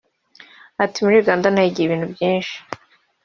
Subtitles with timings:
[0.83, 2.55] Ati “Muri Uganda nahigiye ibintu byinshi